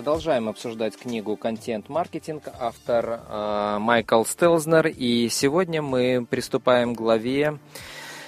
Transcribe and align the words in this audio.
Продолжаем 0.00 0.48
обсуждать 0.48 0.96
книгу 0.96 1.36
«Контент-маркетинг», 1.36 2.44
автор 2.58 3.20
э, 3.28 3.76
Майкл 3.80 4.24
Стелзнер. 4.24 4.86
И 4.86 5.28
сегодня 5.28 5.82
мы 5.82 6.26
приступаем 6.28 6.94
к 6.94 6.96
главе, 6.98 7.58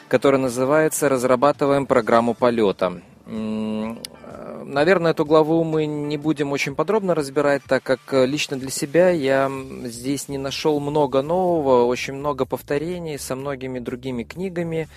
которая 0.09 0.39
называется 0.39 1.09
«Разрабатываем 1.09 1.87
программу 1.87 2.35
полета». 2.35 3.01
Наверное, 3.27 5.13
эту 5.13 5.25
главу 5.25 5.65
мы 5.65 5.87
не 5.87 6.19
будем 6.19 6.53
очень 6.53 6.75
подробно 6.75 7.15
разбирать, 7.15 7.63
так 7.67 7.83
как 7.83 8.01
лично 8.13 8.59
для 8.59 8.71
себя 8.71 9.09
я 9.09 9.51
здесь 9.85 10.29
не 10.29 10.37
нашел 10.37 10.79
много 10.79 11.23
нового, 11.23 11.87
очень 11.87 12.13
много 12.13 12.45
повторений 12.45 13.19
со 13.19 13.35
многими 13.35 13.79
другими 13.79 14.25
книгами. 14.25 14.89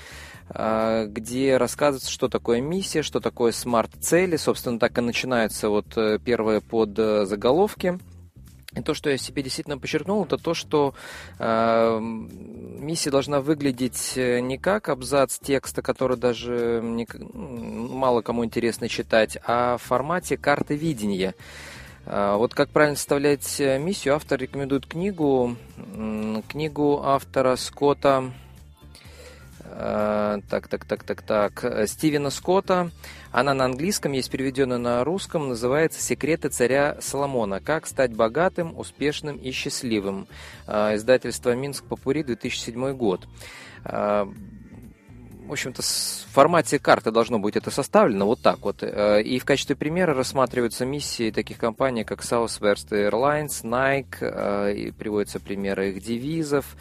А, 0.49 1.05
где 1.05 1.58
рассказывается, 1.58 2.12
что 2.12 2.27
такое 2.27 2.62
миссия, 2.62 3.02
что 3.02 3.20
такое 3.20 3.52
смарт-цели. 3.52 4.35
Собственно, 4.38 4.80
так 4.80 4.98
и 4.98 5.02
начинаются 5.02 5.70
вот 5.70 5.98
э, 5.98 6.20
первые 6.23 6.62
под 6.62 6.98
э. 6.99 7.99
И 8.76 8.81
то, 8.81 8.94
что 8.94 9.09
я 9.09 9.18
себе 9.18 9.41
действительно 9.41 9.77
подчеркнул, 9.77 10.26
это 10.26 10.38
то, 10.38 10.54
что 10.54 10.94
э, 11.40 11.99
миссия 12.02 13.09
должна 13.09 13.40
выглядеть 13.40 14.13
э, 14.18 14.41
не 14.41 14.58
как 14.58 14.90
абзац 14.90 15.40
текста, 15.40 15.81
который 15.81 16.18
даже 16.18 16.82
не, 16.84 17.07
мало 17.34 18.21
кому 18.21 18.43
интересно 18.43 18.90
читать, 18.90 19.38
а 19.46 19.77
в 19.77 19.82
формате 19.82 20.35
карты 20.35 20.76
видения. 20.76 21.35
Э, 22.05 22.35
вот 22.35 22.54
как 22.54 22.70
правильно 22.70 22.98
составлять 22.98 23.62
миссию, 23.80 24.16
автор 24.16 24.41
рекомендует 24.41 24.85
книгу, 24.85 25.55
книгу 26.49 27.02
автора 27.02 27.55
Скотта 27.55 28.30
Э, 29.78 30.40
так, 30.50 30.70
так, 30.70 30.86
так, 30.86 31.04
так, 31.04 31.22
так. 31.22 31.88
Стивена 31.88 32.30
Скотта. 32.30 32.91
Она 33.32 33.54
на 33.54 33.66
английском, 33.66 34.13
есть 34.13 34.32
переведенная 34.32 34.77
на 34.77 35.04
русском, 35.04 35.49
называется 35.49 36.02
«Секреты 36.02 36.48
царя 36.48 36.96
Соломона. 37.02 37.60
Как 37.60 37.86
стать 37.86 38.16
богатым, 38.16 38.77
успешным 38.80 39.36
и 39.36 39.52
счастливым». 39.52 40.27
Э, 40.66 40.96
издательство 40.96 41.54
Минск 41.54 41.84
Папури, 41.84 42.24
2007 42.24 42.94
год. 42.94 43.27
Э, 43.84 44.26
в 45.46 45.52
общем-то, 45.52 45.82
в 45.84 46.34
формате 46.34 46.80
карты 46.80 47.12
должно 47.12 47.38
быть 47.38 47.58
это 47.58 47.70
составлено 47.70 48.26
вот 48.26 48.42
так 48.42 48.62
вот. 48.62 48.82
И 48.82 49.38
в 49.38 49.46
качестве 49.46 49.76
примера 49.76 50.16
рассматриваются 50.16 50.86
миссии 50.88 51.30
таких 51.30 51.60
компаний, 51.60 52.04
как 52.04 52.21
Southwest 52.21 52.90
Airlines, 52.90 53.64
Nike, 53.64 54.74
и 54.74 54.90
приводятся 54.90 55.40
примеры 55.40 55.90
их 55.92 56.02
девизов, 56.02 56.76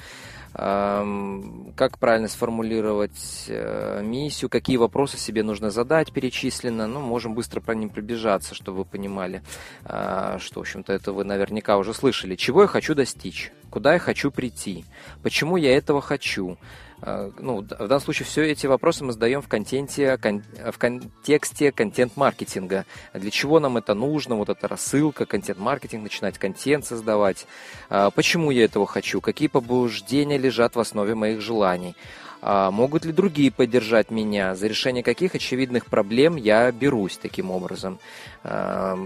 как 0.54 1.98
правильно 1.98 2.28
сформулировать 2.28 3.46
э, 3.48 4.02
миссию, 4.04 4.48
какие 4.48 4.76
вопросы 4.76 5.18
себе 5.18 5.42
нужно 5.42 5.70
задать, 5.70 6.12
перечислено. 6.12 6.86
Ну, 6.86 7.00
можем 7.00 7.34
быстро 7.34 7.60
по 7.60 7.72
ним 7.72 7.90
пробежаться, 7.90 8.54
чтобы 8.54 8.78
вы 8.78 8.84
понимали, 8.84 9.42
а, 9.84 10.38
что, 10.38 10.60
в 10.60 10.62
общем-то, 10.62 10.92
это 10.92 11.12
вы 11.12 11.24
наверняка 11.24 11.76
уже 11.76 11.92
слышали. 11.92 12.36
Чего 12.36 12.62
я 12.62 12.68
хочу 12.68 12.94
достичь? 12.94 13.52
Куда 13.74 13.94
я 13.94 13.98
хочу 13.98 14.30
прийти? 14.30 14.84
Почему 15.24 15.56
я 15.56 15.76
этого 15.76 16.00
хочу? 16.00 16.58
Э, 17.02 17.32
ну, 17.40 17.60
в 17.60 17.64
данном 17.66 17.98
случае 17.98 18.24
все 18.24 18.44
эти 18.44 18.68
вопросы 18.68 19.02
мы 19.02 19.12
задаем 19.12 19.42
в 19.42 19.48
контенте, 19.48 20.16
в 20.16 20.78
контексте 20.78 21.72
контент-маркетинга. 21.72 22.84
Для 23.14 23.30
чего 23.32 23.58
нам 23.58 23.76
это 23.76 23.94
нужно, 23.94 24.36
вот 24.36 24.48
эта 24.48 24.68
рассылка, 24.68 25.26
контент-маркетинг, 25.26 26.04
начинать 26.04 26.38
контент 26.38 26.86
создавать. 26.86 27.48
Э, 27.90 28.10
почему 28.14 28.52
я 28.52 28.66
этого 28.66 28.86
хочу? 28.86 29.20
Какие 29.20 29.48
побуждения 29.48 30.38
лежат 30.38 30.76
в 30.76 30.80
основе 30.80 31.16
моих 31.16 31.40
желаний? 31.40 31.96
А 32.42 32.70
могут 32.70 33.04
ли 33.04 33.10
другие 33.10 33.50
поддержать 33.50 34.12
меня? 34.12 34.54
За 34.54 34.68
решение 34.68 35.02
каких 35.02 35.34
очевидных 35.34 35.86
проблем 35.86 36.36
я 36.36 36.70
берусь 36.70 37.16
таким 37.16 37.50
образом? 37.50 37.98
Э, 38.44 38.96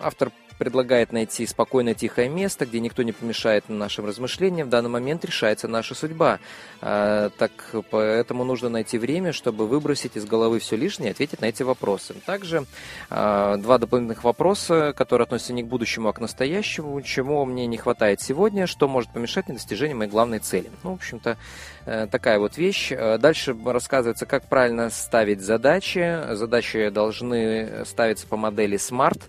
автор 0.00 0.32
предлагает 0.60 1.10
найти 1.10 1.46
спокойное 1.46 1.94
тихое 1.94 2.28
место, 2.28 2.66
где 2.66 2.80
никто 2.80 3.02
не 3.02 3.12
помешает 3.12 3.70
нашим 3.70 4.04
размышлениям. 4.04 4.66
В 4.66 4.70
данный 4.70 4.90
момент 4.90 5.24
решается 5.24 5.68
наша 5.68 5.94
судьба. 5.94 6.38
А, 6.82 7.30
так 7.30 7.50
поэтому 7.90 8.44
нужно 8.44 8.68
найти 8.68 8.98
время, 8.98 9.32
чтобы 9.32 9.66
выбросить 9.66 10.18
из 10.18 10.26
головы 10.26 10.58
все 10.58 10.76
лишнее 10.76 11.08
и 11.08 11.12
ответить 11.12 11.40
на 11.40 11.46
эти 11.46 11.62
вопросы. 11.62 12.12
Также 12.26 12.66
а, 13.08 13.56
два 13.56 13.78
дополнительных 13.78 14.22
вопроса, 14.22 14.92
которые 14.94 15.24
относятся 15.24 15.54
не 15.54 15.62
к 15.62 15.66
будущему, 15.66 16.10
а 16.10 16.12
к 16.12 16.20
настоящему. 16.20 17.00
Чему 17.00 17.46
мне 17.46 17.66
не 17.66 17.78
хватает 17.78 18.20
сегодня, 18.20 18.66
что 18.66 18.86
может 18.86 19.10
помешать 19.14 19.48
мне 19.48 19.56
достижению 19.56 19.96
моей 19.96 20.10
главной 20.10 20.40
цели. 20.40 20.70
Ну, 20.82 20.90
в 20.90 20.94
общем-то, 20.96 21.38
э, 21.86 22.06
такая 22.10 22.38
вот 22.38 22.58
вещь. 22.58 22.90
Дальше 22.90 23.56
рассказывается, 23.64 24.26
как 24.26 24.46
правильно 24.46 24.90
ставить 24.90 25.40
задачи. 25.40 26.34
Задачи 26.34 26.90
должны 26.90 27.86
ставиться 27.86 28.26
по 28.26 28.36
модели 28.36 28.76
SMART. 28.76 29.22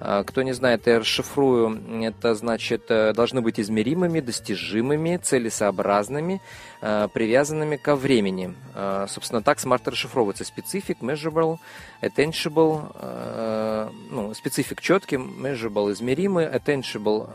А, 0.00 0.24
кто 0.24 0.42
не 0.42 0.52
знает, 0.52 0.86
я 0.86 0.98
расшифрую. 0.98 2.02
Это 2.02 2.34
значит, 2.34 2.90
э, 2.90 3.12
должны 3.12 3.40
быть 3.40 3.60
измеримыми, 3.60 4.20
достижимыми, 4.20 5.16
целесообразными, 5.16 6.40
э, 6.80 7.08
привязанными 7.12 7.76
ко 7.76 7.96
времени. 7.96 8.54
А, 8.74 9.06
собственно, 9.08 9.42
так 9.42 9.60
смарт 9.60 9.86
расшифровывается. 9.88 10.44
Specific, 10.44 10.98
measurable, 11.00 11.58
attainable, 12.02 12.92
э, 13.00 13.88
ну, 14.10 14.34
специфик 14.34 14.80
четкий, 14.80 15.16
measurable 15.16 15.92
измеримый, 15.92 16.46
attainable, 16.46 17.28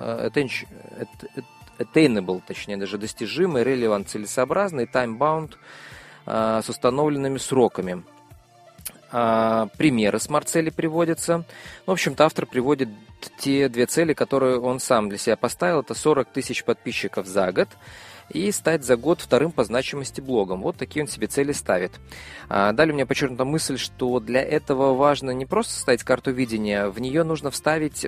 attainable, 1.80 2.42
точнее, 2.46 2.78
даже 2.78 2.98
достижимый, 2.98 3.64
relevant, 3.64 4.06
целесообразный, 4.06 4.86
time-bound, 4.86 5.56
с 6.26 6.70
установленными 6.70 7.40
сроками. 7.40 8.04
А, 9.12 9.68
примеры 9.78 10.20
смарт-цели 10.20 10.70
приводятся. 10.70 11.44
В 11.86 11.92
общем-то, 11.92 12.26
автор 12.26 12.46
приводит 12.46 12.90
те 13.38 13.70
две 13.70 13.86
цели, 13.86 14.14
которые 14.14 14.60
он 14.60 14.80
сам 14.80 15.10
для 15.10 15.18
себя 15.18 15.36
поставил. 15.36 15.82
Это 15.82 15.94
40 15.94 16.32
тысяч 16.32 16.64
подписчиков 16.64 17.28
за 17.28 17.52
год 17.52 17.70
и 18.30 18.52
стать 18.52 18.84
за 18.84 18.96
год 18.96 19.22
вторым 19.22 19.52
по 19.52 19.64
значимости 19.64 20.22
блогом. 20.22 20.62
Вот 20.62 20.78
такие 20.78 21.04
он 21.04 21.08
себе 21.08 21.28
цели 21.28 21.52
ставит. 21.52 22.00
А, 22.48 22.72
далее 22.74 22.94
у 22.94 22.96
меня 22.96 23.06
подчеркнута 23.06 23.46
мысль, 23.46 23.78
что 23.78 24.20
для 24.20 24.42
этого 24.42 24.94
важно 24.94 25.32
не 25.32 25.46
просто 25.46 25.74
составить 25.74 26.04
карту 26.04 26.32
видения, 26.32 26.88
в 26.88 27.00
нее 27.00 27.24
нужно 27.24 27.52
вставить 27.52 28.06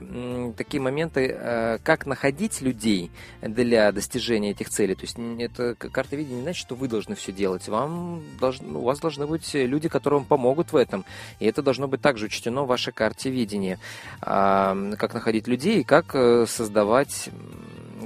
такие 0.57 0.81
моменты, 0.81 1.35
э, 1.37 1.77
как 1.83 2.05
находить 2.05 2.61
людей 2.61 3.11
для 3.41 3.91
достижения 3.91 4.51
этих 4.51 4.69
целей. 4.69 4.95
То 4.95 5.01
есть 5.01 5.17
это 5.39 5.75
карта 5.75 6.15
видения 6.15 6.37
не 6.37 6.43
значит, 6.43 6.61
что 6.61 6.75
вы 6.75 6.87
должны 6.87 7.15
все 7.15 7.31
делать. 7.31 7.67
Вам 7.67 8.21
должны, 8.39 8.77
у 8.77 8.83
вас 8.83 8.99
должны 8.99 9.27
быть 9.27 9.53
люди, 9.53 9.89
которые 9.89 10.19
вам 10.19 10.27
помогут 10.27 10.71
в 10.71 10.75
этом. 10.75 11.05
И 11.39 11.45
это 11.45 11.61
должно 11.61 11.87
быть 11.87 12.01
также 12.01 12.27
учтено 12.27 12.63
в 12.63 12.67
вашей 12.67 12.93
карте 12.93 13.29
видения. 13.29 13.79
А, 14.21 14.75
как 15.01 15.15
находить 15.15 15.47
людей 15.47 15.79
и 15.79 15.83
как 15.83 16.13
э, 16.13 16.45
создавать 16.47 17.29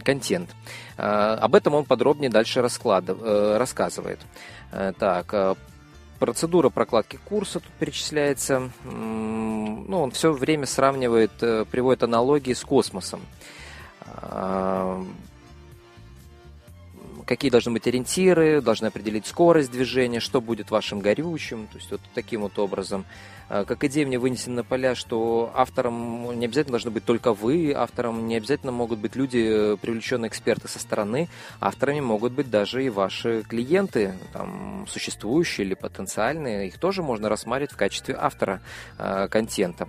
контент. 0.06 0.50
Э, 0.98 1.36
об 1.42 1.54
этом 1.54 1.74
он 1.76 1.84
подробнее 1.84 2.32
дальше 2.32 2.62
расклад... 2.62 3.04
Э, 3.10 3.58
рассказывает. 3.58 4.20
Так, 5.00 5.58
процедура 6.20 6.70
прокладки 6.70 7.18
курса 7.24 7.60
тут 7.60 7.72
перечисляется. 7.80 8.70
Ну, 8.84 10.02
он 10.02 10.12
все 10.12 10.34
время 10.34 10.66
сравнивает, 10.66 11.32
приводит 11.72 12.04
аналогии 12.04 12.54
с 12.54 12.62
космосом 12.62 13.22
какие 17.26 17.52
должны 17.52 17.72
быть 17.72 17.88
ориентиры, 17.88 18.62
должны 18.62 18.88
определить 18.88 19.26
скорость 19.26 19.72
движения, 19.72 20.20
что 20.20 20.42
будет 20.42 20.72
вашим 20.72 21.00
горючим, 21.00 21.68
то 21.68 21.78
есть 21.78 21.92
вот 21.92 22.02
таким 22.14 22.42
вот 22.42 22.58
образом. 22.60 23.06
А, 23.48 23.66
как 23.66 23.84
идея 23.84 24.06
мне 24.06 24.18
вынесена 24.18 24.58
на 24.58 24.64
поля, 24.64 24.96
что 24.96 25.52
автором 25.54 26.38
не 26.40 26.46
обязательно 26.46 26.74
должны 26.74 26.92
быть 26.92 27.06
только 27.06 27.34
вы, 27.34 27.74
автором 27.76 28.28
не 28.28 28.38
обязательно 28.38 28.72
могут 28.72 29.00
быть 29.00 29.16
люди, 29.16 29.74
э, 29.74 29.78
привлеченные 29.78 30.30
эксперты 30.30 30.68
со 30.68 30.80
стороны, 30.80 31.28
авторами 31.60 32.00
могут 32.00 32.34
быть 32.34 32.50
даже 32.50 32.84
и 32.84 32.90
ваши 32.90 33.44
клиенты, 33.44 34.14
там, 34.34 34.86
существующие 34.88 35.68
или 35.68 35.74
потенциальные, 35.76 36.68
их 36.68 36.80
тоже 36.80 37.04
можно 37.04 37.30
рассматривать 37.30 37.74
в 37.74 37.78
качестве 37.78 38.16
автора 38.16 38.62
э, 38.98 39.28
контента. 39.30 39.88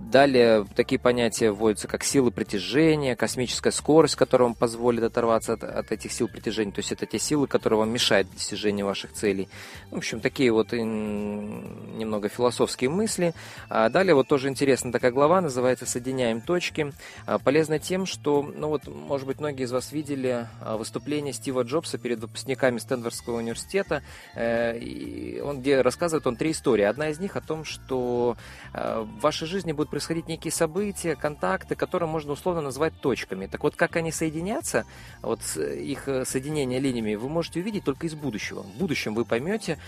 А, 0.00 0.10
Далее 0.10 0.66
такие 0.74 0.98
понятия 0.98 1.52
вводятся, 1.52 1.86
как 1.86 2.02
силы 2.02 2.30
притяжения, 2.30 3.14
космическая 3.14 3.70
скорость, 3.70 4.16
которая 4.16 4.48
вам 4.48 4.54
позволит 4.54 5.04
оторваться 5.04 5.52
от, 5.52 5.62
от 5.62 5.92
этих 5.92 6.12
сил 6.12 6.26
притяжения. 6.26 6.72
То 6.72 6.80
есть 6.80 6.90
это 6.90 7.06
те 7.06 7.18
силы, 7.18 7.46
которые 7.46 7.78
вам 7.78 7.90
мешают 7.90 8.30
достижению 8.32 8.86
ваших 8.86 9.12
целей. 9.12 9.48
В 9.90 9.96
общем, 9.96 10.20
такие 10.20 10.52
вот 10.52 10.72
немного 10.72 12.28
философские 12.28 12.90
мысли. 12.90 13.34
А 13.68 13.88
далее 13.88 14.14
вот 14.14 14.26
тоже 14.26 14.48
интересная 14.48 14.92
такая 14.92 15.12
глава, 15.12 15.40
называется 15.40 15.86
«Соединяем 15.86 16.40
точки». 16.40 16.92
А, 17.26 17.38
полезна 17.38 17.78
тем, 17.78 18.06
что, 18.06 18.42
ну 18.42 18.68
вот, 18.68 18.86
может 18.88 19.26
быть, 19.26 19.38
многие 19.38 19.64
из 19.64 19.72
вас 19.72 19.92
видели 19.92 20.48
а, 20.60 20.76
выступление 20.76 21.32
Стива 21.32 21.62
Джобса 21.62 21.98
перед 21.98 22.18
выпускниками 22.18 22.78
Стэнфордского 22.78 23.36
университета. 23.36 24.02
Э, 24.34 24.76
и 24.78 25.40
он 25.40 25.60
где 25.60 25.80
рассказывает 25.82 26.26
он 26.26 26.36
три 26.36 26.50
истории. 26.52 26.84
Одна 26.84 27.10
из 27.10 27.18
них 27.20 27.36
о 27.36 27.40
том, 27.40 27.64
что 27.64 28.36
э, 28.72 29.00
в 29.00 29.20
вашей 29.20 29.46
жизни 29.46 29.72
будут 29.72 29.89
происходить 29.90 30.28
некие 30.28 30.52
события, 30.52 31.16
контакты, 31.16 31.74
которые 31.74 32.08
можно 32.08 32.32
условно 32.32 32.62
назвать 32.62 32.92
точками. 33.00 33.46
Так 33.46 33.62
вот, 33.62 33.76
как 33.76 33.96
они 33.96 34.12
соединятся, 34.12 34.84
вот 35.22 35.40
их 35.56 36.08
соединение 36.24 36.80
линиями, 36.80 37.14
вы 37.14 37.28
можете 37.28 37.60
увидеть 37.60 37.84
только 37.84 38.06
из 38.06 38.14
будущего. 38.14 38.62
В 38.62 38.78
будущем 38.78 39.14
вы 39.14 39.24
поймете, 39.24 39.78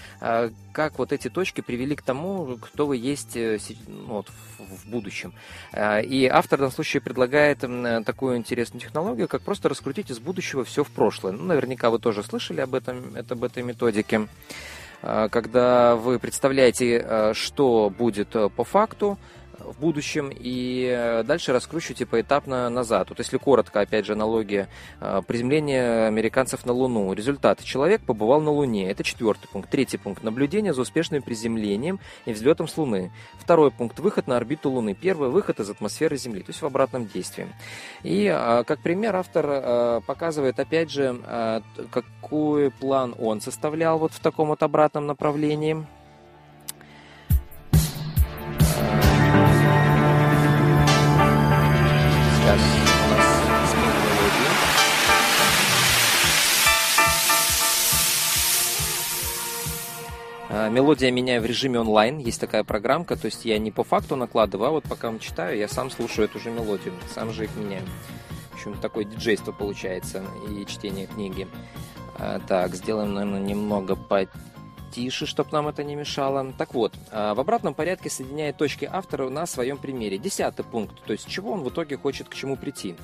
как 0.72 0.98
вот 0.98 1.12
эти 1.12 1.28
точки 1.28 1.60
привели 1.60 1.96
к 1.96 2.02
тому, 2.02 2.58
кто 2.60 2.86
вы 2.86 2.96
есть 2.96 3.36
ну, 3.36 4.06
вот, 4.06 4.28
в 4.58 4.88
будущем. 4.88 5.32
И 5.74 6.28
автор 6.30 6.58
в 6.58 6.60
данном 6.60 6.72
случае 6.72 7.00
предлагает 7.00 7.60
такую 8.04 8.36
интересную 8.36 8.80
технологию, 8.80 9.28
как 9.28 9.42
просто 9.42 9.68
раскрутить 9.68 10.10
из 10.10 10.18
будущего 10.18 10.64
все 10.64 10.84
в 10.84 10.90
прошлое. 10.90 11.32
Ну, 11.32 11.44
наверняка 11.44 11.90
вы 11.90 11.98
тоже 11.98 12.22
слышали 12.22 12.60
об 12.60 12.74
этом, 12.74 13.14
это, 13.14 13.34
об 13.34 13.44
этой 13.44 13.62
методике. 13.62 14.28
А, 15.02 15.28
когда 15.28 15.96
вы 15.96 16.18
представляете, 16.18 17.04
а, 17.04 17.32
что 17.34 17.92
будет 17.96 18.36
э, 18.36 18.48
по 18.48 18.64
факту, 18.64 19.18
в 19.58 19.78
будущем 19.80 20.30
и 20.32 20.86
э, 20.90 21.22
дальше 21.24 21.52
раскручивайте 21.52 22.06
поэтапно 22.06 22.68
назад. 22.68 23.10
Вот 23.10 23.18
если 23.18 23.36
коротко, 23.36 23.80
опять 23.80 24.06
же, 24.06 24.12
аналогия 24.12 24.68
э, 25.00 25.22
приземления 25.26 26.06
американцев 26.06 26.64
на 26.66 26.72
Луну. 26.72 27.12
Результат. 27.12 27.62
Человек 27.62 28.02
побывал 28.02 28.40
на 28.40 28.50
Луне. 28.50 28.90
Это 28.90 29.04
четвертый 29.04 29.48
пункт. 29.48 29.70
Третий 29.70 29.98
пункт. 29.98 30.22
Наблюдение 30.22 30.74
за 30.74 30.82
успешным 30.82 31.22
приземлением 31.22 32.00
и 32.26 32.32
взлетом 32.32 32.68
с 32.68 32.76
Луны. 32.76 33.12
Второй 33.38 33.70
пункт. 33.70 33.98
Выход 33.98 34.26
на 34.26 34.36
орбиту 34.36 34.70
Луны. 34.70 34.94
Первый. 34.94 35.30
Выход 35.30 35.60
из 35.60 35.70
атмосферы 35.70 36.16
Земли. 36.16 36.40
То 36.40 36.50
есть 36.50 36.62
в 36.62 36.66
обратном 36.66 37.06
действии. 37.06 37.48
И 38.02 38.26
э, 38.26 38.64
как 38.64 38.80
пример 38.80 39.16
автор 39.16 40.02
показывает, 40.02 40.58
опять 40.58 40.90
же, 40.90 41.62
какой 41.90 42.70
план 42.70 43.14
он 43.18 43.40
составлял 43.40 43.98
вот 43.98 44.12
в 44.12 44.20
таком 44.20 44.48
вот 44.48 44.62
обратном 44.62 45.06
направлении. 45.06 45.86
Мелодия 60.72 61.10
меняю 61.10 61.42
в 61.42 61.46
режиме 61.46 61.78
онлайн. 61.78 62.18
Есть 62.18 62.40
такая 62.40 62.64
программка, 62.64 63.16
то 63.16 63.26
есть 63.26 63.44
я 63.44 63.58
не 63.58 63.70
по 63.70 63.84
факту 63.84 64.16
накладываю, 64.16 64.68
а 64.68 64.70
вот 64.72 64.84
пока 64.84 65.16
читаю, 65.18 65.58
я 65.58 65.68
сам 65.68 65.90
слушаю 65.90 66.24
эту 66.24 66.40
же 66.40 66.50
мелодию, 66.50 66.94
сам 67.14 67.32
же 67.32 67.44
их 67.44 67.54
меняю. 67.56 67.84
В 68.50 68.54
общем, 68.54 68.74
такое 68.80 69.04
диджейство 69.04 69.52
получается 69.52 70.24
и 70.48 70.64
чтение 70.66 71.06
книги. 71.06 71.46
А, 72.18 72.40
так, 72.40 72.74
сделаем, 72.74 73.14
наверное, 73.14 73.40
немного 73.40 73.96
по 73.96 74.26
тише, 74.92 75.26
чтобы 75.26 75.50
нам 75.52 75.68
это 75.68 75.82
не 75.82 75.96
мешало. 75.96 76.52
Так 76.58 76.74
вот, 76.74 76.94
а, 77.10 77.34
в 77.34 77.40
обратном 77.40 77.74
порядке 77.74 78.10
соединяет 78.10 78.56
точки 78.56 78.88
автора 78.90 79.28
на 79.28 79.46
своем 79.46 79.78
примере. 79.78 80.18
Десятый 80.18 80.64
пункт, 80.64 81.02
то 81.04 81.12
есть 81.12 81.28
чего 81.28 81.52
он 81.52 81.62
в 81.62 81.68
итоге 81.70 81.96
хочет 81.96 82.28
к 82.28 82.34
чему 82.34 82.56
прийти. 82.56 82.94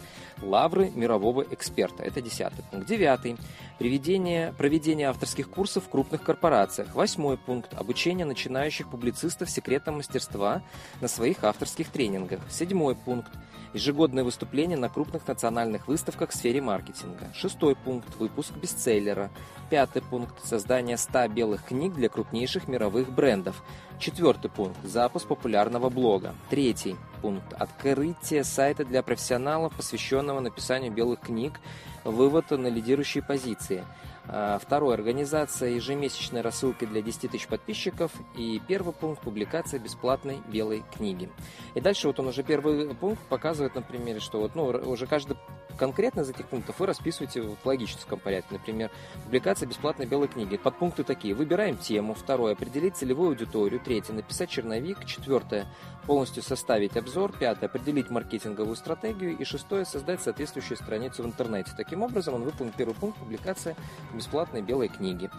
Лавры 0.43 0.90
мирового 0.94 1.43
эксперта. 1.50 2.02
Это 2.05 2.23
десятый 2.23 2.64
пункт. 2.70 2.87
Девятый. 2.87 3.37
Приведение, 3.79 4.52
проведение 4.58 5.08
авторских 5.08 5.49
курсов 5.50 5.85
в 5.85 5.88
крупных 5.88 6.23
корпорациях. 6.23 6.94
Восьмой 6.94 7.37
пункт. 7.37 7.75
Обучение 7.75 8.26
начинающих 8.26 8.88
публицистов 8.88 9.50
секретам 9.50 9.96
мастерства 9.96 10.62
на 11.00 11.08
своих 11.08 11.44
авторских 11.44 11.91
тренингах. 11.91 12.41
Седьмой 12.50 12.94
пункт. 12.94 13.31
Ежегодное 13.75 14.25
выступление 14.25 14.79
на 14.79 14.88
крупных 14.88 15.29
национальных 15.29 15.88
выставках 15.88 16.31
в 16.31 16.34
сфере 16.34 16.61
маркетинга. 16.61 17.32
Шестой 17.34 17.76
пункт. 17.76 18.17
Выпуск 18.17 18.52
бестселлера. 18.55 19.31
Пятый 19.70 20.02
пункт. 20.02 20.44
Создание 20.44 20.96
100 20.96 21.29
белых 21.29 21.64
книг 21.64 21.77
для 21.86 22.08
крупнейших 22.08 22.66
мировых 22.66 23.10
брендов. 23.10 23.62
Четвертый 23.98 24.50
пункт. 24.50 24.78
Запуск 24.82 25.28
популярного 25.28 25.88
блога. 25.88 26.34
Третий 26.50 26.96
пункт. 27.22 27.52
Открытие 27.52 28.44
сайта 28.44 28.84
для 28.84 29.02
профессионалов, 29.02 29.75
посвященного 29.75 30.40
написанию 30.40 30.92
белых 30.92 31.20
книг. 31.20 31.60
Вывод 32.04 32.50
на 32.50 32.69
лидирующие 32.69 33.22
позиции. 33.22 33.84
А, 34.26 34.58
второе. 34.58 34.94
Организация 34.94 35.70
ежемесячной 35.70 36.40
рассылки 36.40 36.84
для 36.84 37.02
10 37.02 37.30
тысяч 37.30 37.46
подписчиков. 37.46 38.12
И 38.36 38.60
первый 38.66 38.92
пункт. 38.92 39.22
Публикация 39.22 39.81
бесплатной 39.81 40.38
белой 40.48 40.84
книги. 40.96 41.31
И 41.74 41.81
дальше 41.81 42.08
вот 42.08 42.20
он 42.20 42.28
уже 42.28 42.42
первый 42.42 42.94
пункт 42.94 43.22
показывает 43.28 43.74
на 43.74 43.82
примере, 43.82 44.20
что 44.20 44.40
вот, 44.40 44.54
ну, 44.54 44.64
уже 44.66 45.06
каждый 45.06 45.36
конкретно 45.78 46.20
из 46.20 46.30
этих 46.30 46.46
пунктов 46.46 46.78
вы 46.80 46.86
расписываете 46.86 47.42
в 47.42 47.56
логическом 47.64 48.19
порядке. 48.19 48.48
Например, 48.52 48.90
публикация 49.25 49.66
бесплатной 49.66 50.06
белой 50.06 50.28
книги. 50.28 50.56
Подпункты 50.56 51.04
такие. 51.04 51.34
Выбираем 51.34 51.76
тему. 51.78 52.14
Второе. 52.14 52.52
Определить 52.52 52.96
целевую 52.96 53.30
аудиторию. 53.30 53.80
Третье. 53.80 54.12
Написать 54.12 54.50
черновик. 54.50 55.04
Четвертое. 55.06 55.66
Полностью 56.06 56.42
составить 56.42 56.96
обзор. 56.96 57.32
Пятое. 57.32 57.69
Определить 57.69 58.10
маркетинговую 58.10 58.76
стратегию. 58.76 59.38
И 59.38 59.44
шестое. 59.44 59.84
Создать 59.84 60.20
соответствующую 60.20 60.76
страницу 60.76 61.22
в 61.22 61.26
интернете. 61.26 61.70
Таким 61.76 62.02
образом, 62.02 62.34
он 62.34 62.42
выполнил 62.42 62.72
первый 62.76 62.94
пункт 62.94 63.19
публикация 63.19 63.76
бесплатной 64.12 64.62
белой 64.62 64.88
книги. 64.88 65.31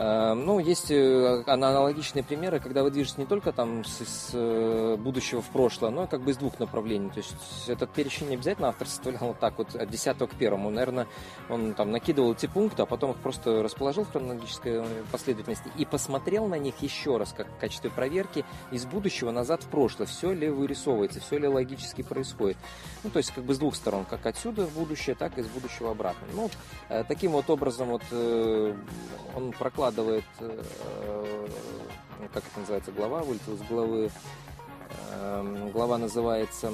Эм, 0.00 0.46
ну, 0.46 0.60
есть 0.60 0.92
э, 0.92 1.42
аналогичные 1.48 2.22
примеры, 2.22 2.60
когда 2.60 2.84
вы 2.84 2.92
движетесь 2.92 3.18
не 3.18 3.26
только 3.26 3.50
там 3.50 3.84
с, 3.84 4.04
с 4.04 4.30
э, 4.32 4.96
будущего 4.96 5.42
в 5.42 5.48
прошлое, 5.48 5.90
но 5.90 6.04
и 6.04 6.06
как 6.06 6.20
бы 6.20 6.30
из 6.30 6.36
двух 6.36 6.60
направлений. 6.60 7.10
То 7.10 7.18
есть 7.18 7.34
этот 7.66 7.90
перечень 7.90 8.28
не 8.28 8.36
обязательно 8.36 8.68
автор 8.68 8.86
составлял 8.86 9.26
вот 9.28 9.40
так 9.40 9.58
вот 9.58 9.74
от 9.74 9.90
10 9.90 10.16
к 10.16 10.34
первому. 10.36 10.70
Наверное, 10.70 11.08
он 11.48 11.74
там 11.74 11.90
накидывал 11.90 12.32
эти 12.32 12.46
пункты, 12.46 12.82
а 12.82 12.86
потом 12.86 13.10
их 13.10 13.16
просто 13.16 13.60
расположил 13.60 14.04
в 14.04 14.12
хронологической 14.12 14.84
последовательности 15.10 15.68
и 15.76 15.84
посмотрел 15.84 16.46
на 16.46 16.58
них 16.58 16.80
еще 16.80 17.16
раз, 17.16 17.34
как 17.36 17.48
в 17.48 17.58
качестве 17.58 17.90
проверки 17.90 18.44
из 18.70 18.84
будущего 18.84 19.32
назад 19.32 19.64
в 19.64 19.66
прошлое. 19.66 20.06
Все 20.06 20.30
ли 20.30 20.48
вырисовывается, 20.48 21.18
все 21.18 21.38
ли 21.38 21.48
логически 21.48 22.02
происходит. 22.02 22.56
Ну, 23.02 23.10
то 23.10 23.16
есть 23.16 23.32
как 23.32 23.42
бы 23.42 23.52
с 23.52 23.58
двух 23.58 23.74
сторон, 23.74 24.04
как 24.04 24.26
отсюда 24.26 24.64
в 24.64 24.74
будущее, 24.74 25.16
так 25.16 25.38
и 25.38 25.40
из 25.40 25.48
будущего 25.48 25.90
обратно. 25.90 26.24
Ну, 26.34 26.50
э, 26.88 27.02
таким 27.02 27.32
вот 27.32 27.50
образом 27.50 27.88
вот 27.88 28.02
он 29.34 29.52
прокладывает 29.58 29.87
вкладывает, 29.88 30.24
э, 30.40 31.48
как 32.34 32.42
это 32.46 32.60
называется, 32.60 32.92
глава, 32.92 33.22
вылетел 33.22 33.54
из 33.54 33.62
главы, 33.62 34.10
э, 35.12 35.70
глава 35.72 35.96
называется 35.96 36.70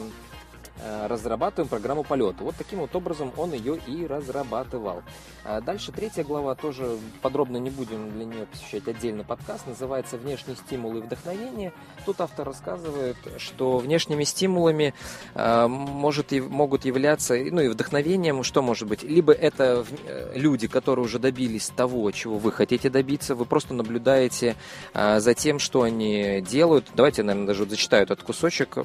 разрабатываем 0.83 1.69
программу 1.69 2.05
полета. 2.05 2.43
Вот 2.45 2.57
таким 2.57 2.81
вот 2.81 2.95
образом 2.97 3.33
он 3.37 3.53
ее 3.53 3.79
и 3.87 4.07
разрабатывал. 4.07 5.03
А 5.45 5.61
дальше 5.61 5.93
третья 5.93 6.25
глава, 6.25 6.55
тоже 6.55 6.99
подробно 7.23 7.59
не 7.59 7.71
будем 7.71 8.11
для 8.11 8.25
нее 8.25 8.47
посвящать 8.47 8.89
отдельно 8.89 9.25
подкаст, 9.25 9.67
называется 9.67 10.17
«Внешние 10.17 10.57
стимулы 10.57 10.99
и 10.99 11.03
вдохновение». 11.03 11.73
Тут 12.07 12.21
автор 12.21 12.47
рассказывает, 12.47 13.17
что 13.39 13.79
внешними 13.79 14.25
стимулами 14.25 14.95
э, 15.35 15.67
может, 15.67 16.33
и, 16.33 16.41
могут 16.41 16.85
являться, 16.85 17.35
ну 17.37 17.61
и 17.61 17.69
вдохновением, 17.69 18.43
что 18.43 18.63
может 18.63 18.89
быть? 18.89 19.03
Либо 19.03 19.33
это 19.33 19.85
э, 20.07 20.33
люди, 20.35 20.67
которые 20.67 21.05
уже 21.05 21.19
добились 21.19 21.69
того, 21.69 22.11
чего 22.11 22.39
вы 22.39 22.53
хотите 22.53 22.91
добиться, 22.91 23.35
вы 23.35 23.45
просто 23.45 23.75
наблюдаете 23.75 24.57
э, 24.93 25.21
за 25.21 25.35
тем, 25.35 25.59
что 25.59 25.83
они 25.83 26.41
делают. 26.41 26.87
Давайте, 26.95 27.23
наверное, 27.23 27.49
даже 27.49 27.61
вот 27.61 27.71
зачитаю 27.71 28.05
этот 28.05 28.23
кусочек. 28.23 28.79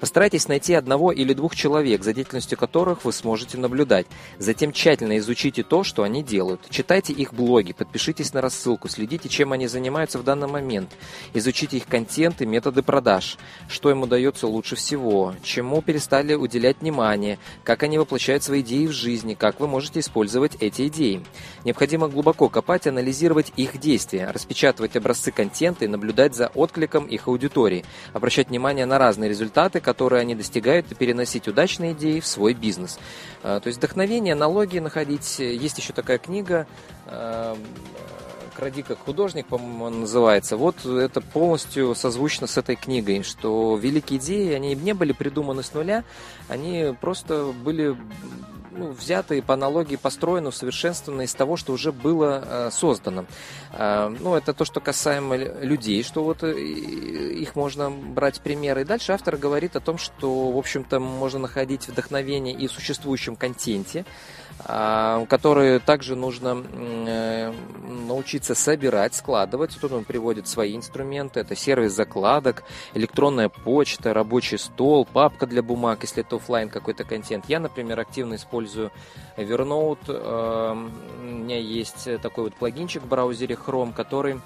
Постарайтесь 0.00 0.48
найти 0.48 0.74
одного 0.74 1.12
или 1.18 1.34
двух 1.34 1.56
человек, 1.56 2.04
за 2.04 2.14
деятельностью 2.14 2.56
которых 2.56 3.04
вы 3.04 3.12
сможете 3.12 3.58
наблюдать. 3.58 4.06
Затем 4.38 4.72
тщательно 4.72 5.18
изучите 5.18 5.64
то, 5.64 5.82
что 5.82 6.04
они 6.04 6.22
делают. 6.22 6.60
Читайте 6.70 7.12
их 7.12 7.34
блоги, 7.34 7.72
подпишитесь 7.72 8.32
на 8.32 8.40
рассылку, 8.40 8.88
следите, 8.88 9.28
чем 9.28 9.52
они 9.52 9.66
занимаются 9.66 10.18
в 10.18 10.24
данный 10.24 10.46
момент. 10.46 10.90
Изучите 11.34 11.76
их 11.76 11.86
контент 11.86 12.40
и 12.40 12.46
методы 12.46 12.82
продаж, 12.82 13.36
что 13.68 13.90
им 13.90 14.02
удается 14.02 14.46
лучше 14.46 14.76
всего, 14.76 15.34
чему 15.42 15.82
перестали 15.82 16.34
уделять 16.34 16.80
внимание, 16.80 17.38
как 17.64 17.82
они 17.82 17.98
воплощают 17.98 18.44
свои 18.44 18.60
идеи 18.60 18.86
в 18.86 18.92
жизни, 18.92 19.34
как 19.34 19.58
вы 19.58 19.66
можете 19.66 20.00
использовать 20.00 20.54
эти 20.60 20.86
идеи. 20.86 21.24
Необходимо 21.64 22.08
глубоко 22.08 22.48
копать 22.48 22.86
и 22.86 22.90
анализировать 22.90 23.52
их 23.56 23.78
действия, 23.80 24.30
распечатывать 24.30 24.96
образцы 24.96 25.32
контента 25.32 25.84
и 25.84 25.88
наблюдать 25.88 26.36
за 26.36 26.46
откликом 26.48 27.06
их 27.06 27.26
аудитории, 27.26 27.84
обращать 28.12 28.48
внимание 28.48 28.86
на 28.86 28.98
разные 28.98 29.28
результаты, 29.28 29.80
которые 29.80 30.20
они 30.20 30.34
достигают 30.34 30.90
и 30.90 30.94
переносить 31.08 31.48
удачные 31.48 31.92
идеи 31.92 32.20
в 32.20 32.26
свой 32.26 32.52
бизнес. 32.52 32.98
А, 33.42 33.60
то 33.60 33.68
есть 33.68 33.78
вдохновение, 33.78 34.34
аналогии 34.34 34.78
находить. 34.78 35.38
Есть 35.38 35.78
еще 35.78 35.94
такая 35.94 36.18
книга 36.18 36.66
а, 37.06 37.56
«Кради 38.58 38.82
как 38.82 38.98
художник», 38.98 39.46
по-моему, 39.46 39.88
называется. 40.00 40.56
Вот 40.56 40.84
это 40.84 41.20
полностью 41.20 41.94
созвучно 41.94 42.48
с 42.48 42.56
этой 42.56 42.74
книгой, 42.74 43.22
что 43.22 43.78
великие 43.80 44.18
идеи, 44.18 44.52
они 44.52 44.74
не 44.74 44.94
были 44.94 45.12
придуманы 45.12 45.62
с 45.62 45.72
нуля, 45.74 46.02
они 46.48 46.92
просто 47.00 47.54
были 47.62 47.96
ну, 48.72 48.90
взято 48.90 49.40
по 49.42 49.54
аналогии 49.54 49.94
построено, 49.94 50.48
усовершенствовано 50.48 51.22
из 51.22 51.34
того, 51.34 51.56
что 51.56 51.72
уже 51.72 51.92
было 51.92 52.42
э, 52.44 52.70
создано. 52.72 53.26
Э, 53.72 54.08
ну, 54.20 54.34
это 54.34 54.52
то, 54.54 54.64
что 54.64 54.80
касаемо 54.80 55.36
людей, 55.36 56.02
что 56.02 56.24
вот 56.24 56.42
э, 56.42 56.58
их 56.58 57.54
можно 57.56 57.90
брать 57.90 58.40
примеры. 58.40 58.82
И 58.82 58.84
дальше 58.84 59.12
автор 59.12 59.36
говорит 59.36 59.76
о 59.76 59.80
том, 59.80 59.98
что, 59.98 60.50
в 60.50 60.58
общем-то, 60.58 61.00
можно 61.00 61.38
находить 61.38 61.88
вдохновение 61.88 62.54
и 62.54 62.66
в 62.66 62.72
существующем 62.72 63.36
контенте, 63.36 64.04
которые 64.64 65.78
также 65.78 66.16
нужно 66.16 66.62
э, 66.72 67.52
научиться 68.06 68.54
собирать, 68.54 69.14
складывать. 69.14 69.78
Тут 69.80 69.92
он 69.92 70.04
приводит 70.04 70.48
свои 70.48 70.76
инструменты. 70.76 71.40
Это 71.40 71.54
сервис 71.54 71.92
закладок, 71.92 72.64
электронная 72.94 73.48
почта, 73.48 74.12
рабочий 74.12 74.58
стол, 74.58 75.06
папка 75.06 75.46
для 75.46 75.62
бумаг, 75.62 76.00
если 76.02 76.22
это 76.22 76.36
офлайн 76.36 76.68
какой-то 76.68 77.04
контент. 77.04 77.44
Я, 77.48 77.60
например, 77.60 78.00
активно 78.00 78.34
использую 78.34 78.90
Evernote. 79.36 79.98
Э, 80.08 80.72
у 81.20 81.24
меня 81.24 81.58
есть 81.58 82.20
такой 82.20 82.44
вот 82.44 82.54
плагинчик 82.54 83.02
в 83.02 83.08
браузере 83.08 83.54
Chrome, 83.54 83.94
который 83.94 84.40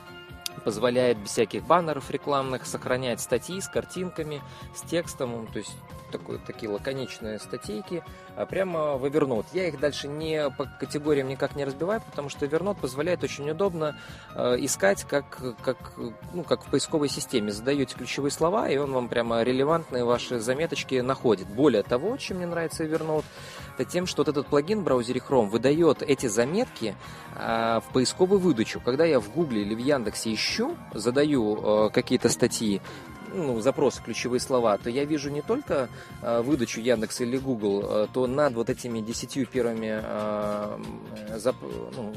позволяет 0.65 1.19
без 1.19 1.31
всяких 1.31 1.65
баннеров 1.65 2.11
рекламных 2.11 2.67
сохранять 2.67 3.21
статьи 3.21 3.61
с 3.61 3.69
картинками, 3.69 4.41
с 4.75 4.83
текстом, 4.83 5.47
то 5.53 5.59
есть 5.59 5.75
такой, 6.13 6.39
такие 6.39 6.71
лаконичные 6.71 7.39
статейки 7.39 8.05
а 8.35 8.47
прямо 8.47 8.97
в 8.97 9.05
Evernote. 9.05 9.47
Я 9.53 9.69
их 9.69 9.79
дальше 9.79 10.09
не 10.09 10.49
по 10.51 10.65
категориям 10.65 11.29
никак 11.29 11.55
не 11.55 11.65
разбиваю, 11.65 12.01
потому 12.01 12.29
что 12.29 12.47
Evernote 12.47 12.81
позволяет 12.81 13.23
очень 13.23 13.51
удобно 13.51 13.99
э, 14.35 14.57
искать, 14.61 15.05
как, 15.05 15.39
как, 15.63 15.93
ну, 16.33 16.43
как 16.43 16.65
в 16.65 16.71
поисковой 16.71 17.09
системе. 17.09 17.53
Задаете 17.53 17.95
ключевые 17.95 18.31
слова, 18.31 18.69
и 18.71 18.77
он 18.79 18.93
вам 18.93 19.09
прямо 19.09 19.43
релевантные 19.43 20.05
ваши 20.05 20.39
заметочки 20.39 20.95
находит. 20.97 21.47
Более 21.49 21.83
того, 21.83 22.17
чем 22.17 22.39
мне 22.39 22.47
нравится 22.47 22.85
Evernote, 22.85 23.25
это 23.77 23.91
тем, 23.91 24.07
что 24.07 24.21
вот 24.21 24.29
этот 24.29 24.47
плагин 24.47 24.81
в 24.81 24.85
браузере 24.85 25.21
Chrome 25.21 25.49
выдает 25.49 26.03
эти 26.03 26.27
заметки 26.27 26.95
э, 27.37 27.81
в 27.87 27.93
поисковую 27.93 28.41
выдачу. 28.41 28.81
Когда 28.81 29.05
я 29.05 29.21
в 29.21 29.31
Гугле 29.31 29.63
или 29.63 29.75
в 29.75 29.79
Яндексе 29.79 30.33
ищу, 30.33 30.77
задаю 30.95 31.87
э, 31.87 31.91
какие-то 31.91 32.29
статьи, 32.31 32.81
ну, 33.35 33.61
запросы, 33.61 34.03
ключевые 34.03 34.41
слова, 34.41 34.79
то 34.79 34.91
я 34.91 35.05
вижу 35.05 35.31
не 35.31 35.43
только 35.43 35.89
э, 36.21 36.43
выдачу 36.43 36.81
Яндекс 36.81 37.21
или 37.21 37.37
Google, 37.39 37.85
э, 37.85 38.07
то 38.13 38.27
над 38.27 38.55
вот 38.55 38.71
этими 38.71 39.01
десятью 39.01 39.47
первыми 39.47 40.01
э, 40.03 40.79
зап, 41.37 41.57
ну, 41.61 42.15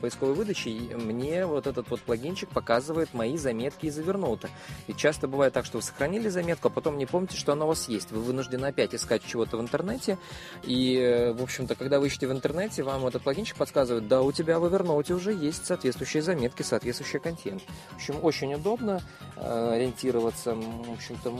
поисковой 0.00 0.34
выдачей 0.34 0.94
мне 0.94 1.46
вот 1.46 1.66
этот 1.66 1.88
вот 1.90 2.00
плагинчик 2.00 2.48
показывает 2.48 3.14
мои 3.14 3.36
заметки 3.36 3.86
из 3.86 3.98
Evernote. 3.98 4.48
И 4.86 4.94
часто 4.94 5.28
бывает 5.28 5.52
так, 5.52 5.64
что 5.64 5.78
вы 5.78 5.82
сохранили 5.82 6.28
заметку, 6.28 6.68
а 6.68 6.70
потом 6.70 6.98
не 6.98 7.06
помните, 7.06 7.36
что 7.36 7.52
она 7.52 7.64
у 7.64 7.68
вас 7.68 7.88
есть. 7.88 8.10
Вы 8.10 8.20
вынуждены 8.20 8.66
опять 8.66 8.94
искать 8.94 9.22
чего-то 9.24 9.56
в 9.56 9.60
интернете. 9.60 10.18
И, 10.62 11.32
в 11.36 11.42
общем-то, 11.42 11.74
когда 11.74 12.00
вы 12.00 12.08
ищете 12.08 12.26
в 12.26 12.32
интернете, 12.32 12.82
вам 12.82 13.06
этот 13.06 13.22
плагинчик 13.22 13.56
подсказывает, 13.56 14.08
да, 14.08 14.22
у 14.22 14.32
тебя 14.32 14.58
в 14.58 14.64
Evernote 14.64 15.12
уже 15.12 15.32
есть 15.32 15.66
соответствующие 15.66 16.22
заметки, 16.22 16.62
соответствующий 16.62 17.20
контент. 17.20 17.62
В 17.92 17.96
общем, 17.96 18.16
очень 18.22 18.54
удобно 18.54 19.02
ориентироваться 19.36 20.55
в 20.60 20.92
общем-то, 20.92 21.32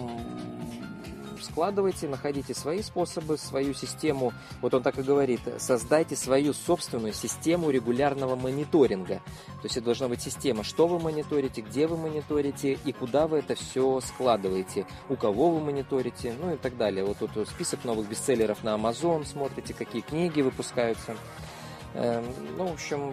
складывайте, 1.43 2.09
находите 2.09 2.55
свои 2.55 2.83
способы, 2.83 3.39
свою 3.39 3.75
систему. 3.75 4.33
Вот 4.61 4.75
он 4.75 4.83
так 4.83 4.99
и 4.99 5.03
говорит, 5.03 5.41
создайте 5.59 6.17
свою 6.17 6.53
собственную 6.53 7.13
систему 7.13 7.71
регулярного 7.71 8.37
мониторинга. 8.37 9.17
То 9.17 9.65
есть 9.65 9.77
это 9.77 9.87
должна 9.87 10.09
быть 10.09 10.23
система, 10.23 10.65
что 10.65 10.87
вы 10.87 10.99
мониторите, 10.99 11.61
где 11.61 11.87
вы 11.87 11.97
мониторите 11.97 12.79
и 12.85 12.93
куда 12.93 13.27
вы 13.27 13.39
это 13.39 13.55
все 13.55 14.01
складываете, 14.01 14.87
у 15.09 15.17
кого 15.17 15.51
вы 15.51 15.61
мониторите, 15.61 16.35
ну 16.41 16.55
и 16.55 16.57
так 16.57 16.77
далее. 16.77 17.05
Вот 17.05 17.19
тут 17.19 17.49
список 17.49 17.85
новых 17.85 18.09
бестселлеров 18.09 18.63
на 18.65 18.75
Amazon, 18.75 19.25
смотрите, 19.25 19.75
какие 19.75 20.03
книги 20.03 20.41
выпускаются. 20.41 21.17
Эм, 21.95 22.25
ну, 22.57 22.67
в 22.67 22.73
общем, 22.73 23.13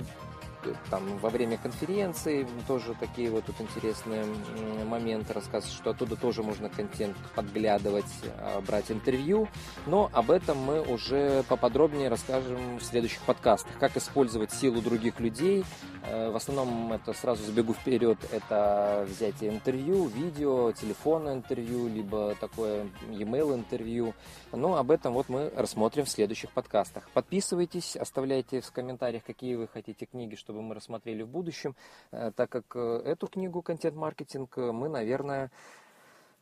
там 0.90 1.18
во 1.18 1.30
время 1.30 1.58
конференции 1.58 2.48
тоже 2.68 2.96
такие 3.00 3.30
вот 3.30 3.46
тут 3.46 3.60
интересные 3.62 4.26
моменты 4.86 5.34
рассказывают, 5.34 5.76
что 5.76 5.92
оттуда 5.92 6.16
тоже 6.16 6.44
можно 6.44 6.70
контент 6.70 7.16
подглядывать, 7.36 8.06
а, 8.38 8.62
брать 8.62 8.92
интервью. 8.92 9.48
Но 9.86 10.10
об 10.14 10.32
этом 10.32 10.58
мы 10.58 10.82
уже 10.82 11.44
поподробнее 11.44 12.10
расскажем 12.10 12.78
в 12.78 12.84
следующих 12.84 13.22
подкастах. 13.22 13.78
Как 13.80 13.98
использовать 13.98 14.52
силу 14.52 14.82
других 14.82 15.20
людей. 15.20 15.66
Э, 16.06 16.30
в 16.30 16.36
основном 16.36 16.92
это 16.92 17.14
сразу 17.14 17.44
забегу 17.44 17.74
вперед, 17.74 18.18
это 18.32 19.06
взятие 19.08 19.52
интервью, 19.52 20.08
видео, 20.08 20.72
телефонное 20.74 21.34
интервью, 21.34 21.88
либо 21.88 22.36
такое 22.36 22.88
e-mail 23.10 23.56
интервью. 23.56 24.14
Но 24.52 24.76
об 24.76 24.92
этом 24.92 25.14
вот 25.14 25.30
мы 25.30 25.52
рассмотрим 25.56 26.06
в 26.06 26.10
следующих 26.10 26.52
подкастах. 26.52 27.10
Подписывайтесь, 27.14 27.96
оставляйте 27.96 28.60
в 28.60 28.72
комментариях, 28.72 29.24
какие 29.24 29.56
вы 29.56 29.68
хотите 29.68 30.06
книги, 30.06 30.36
чтобы 30.36 30.53
мы 30.62 30.76
рассмотрели 30.76 31.24
в 31.24 31.28
будущем, 31.28 31.76
э, 32.12 32.32
так 32.36 32.50
как 32.50 32.76
э, 32.76 33.02
эту 33.06 33.28
книгу 33.28 33.62
«Контент-маркетинг» 33.62 34.58
мы, 34.58 34.90
наверное, 34.90 35.52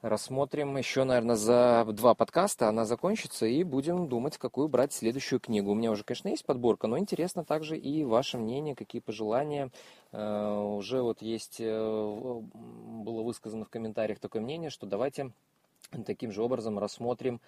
рассмотрим 0.02 0.78
еще, 0.78 1.04
наверное, 1.04 1.36
за 1.36 1.86
два 1.94 2.16
подкаста. 2.16 2.68
Она 2.70 2.86
закончится, 2.86 3.46
и 3.46 3.64
будем 3.64 4.08
думать, 4.08 4.38
какую 4.38 4.68
брать 4.68 4.94
следующую 4.94 5.40
книгу. 5.40 5.72
У 5.72 5.76
меня 5.76 5.92
уже, 5.92 6.04
конечно, 6.04 6.30
есть 6.30 6.46
подборка, 6.46 6.88
но 6.88 6.98
интересно 6.98 7.44
также 7.44 7.78
и 7.78 8.04
ваше 8.04 8.38
мнение, 8.38 8.76
какие 8.76 9.02
пожелания. 9.02 9.70
Э, 10.12 10.58
уже 10.60 11.02
вот 11.02 11.22
есть, 11.22 11.60
было 11.62 13.22
высказано 13.24 13.66
в 13.66 13.70
комментариях 13.70 14.20
такое 14.20 14.42
мнение, 14.42 14.70
что 14.70 14.86
давайте 14.86 15.32
таким 16.06 16.32
же 16.32 16.42
образом 16.42 16.80
рассмотрим 16.80 17.42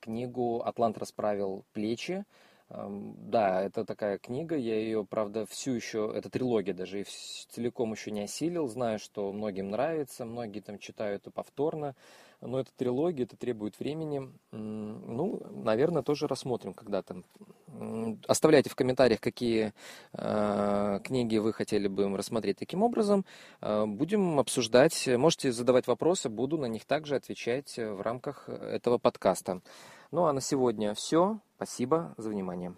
книгу 0.00 0.62
«Атлант 0.64 0.98
расправил 0.98 1.64
плечи», 1.74 2.24
да, 2.70 3.62
это 3.62 3.84
такая 3.84 4.18
книга, 4.18 4.56
я 4.56 4.78
ее, 4.78 5.04
правда, 5.04 5.44
всю 5.46 5.72
еще, 5.72 6.12
это 6.14 6.30
трилогия 6.30 6.72
даже, 6.72 7.00
и 7.00 7.04
целиком 7.50 7.92
еще 7.92 8.12
не 8.12 8.22
осилил, 8.22 8.68
знаю, 8.68 9.00
что 9.00 9.32
многим 9.32 9.70
нравится, 9.70 10.24
многие 10.24 10.60
там 10.60 10.78
читают 10.78 11.26
и 11.26 11.30
повторно, 11.30 11.96
но 12.40 12.60
это 12.60 12.70
трилогия, 12.76 13.24
это 13.24 13.36
требует 13.36 13.78
времени. 13.78 14.30
Ну, 14.52 15.42
наверное, 15.50 16.02
тоже 16.02 16.26
рассмотрим 16.26 16.72
когда-то. 16.72 17.22
Оставляйте 18.26 18.70
в 18.70 18.76
комментариях, 18.76 19.20
какие 19.20 19.72
э, 20.12 21.00
книги 21.04 21.36
вы 21.38 21.52
хотели 21.52 21.88
бы 21.88 22.16
рассмотреть 22.16 22.58
таким 22.58 22.82
образом. 22.82 23.24
Э, 23.60 23.84
будем 23.86 24.38
обсуждать, 24.38 25.08
можете 25.08 25.52
задавать 25.52 25.86
вопросы, 25.86 26.28
буду 26.28 26.56
на 26.56 26.66
них 26.66 26.84
также 26.84 27.16
отвечать 27.16 27.76
в 27.76 28.00
рамках 28.00 28.48
этого 28.48 28.98
подкаста. 28.98 29.60
Ну 30.10 30.26
а 30.26 30.32
на 30.32 30.40
сегодня 30.40 30.94
все. 30.94 31.40
Спасибо 31.56 32.14
за 32.16 32.30
внимание. 32.30 32.74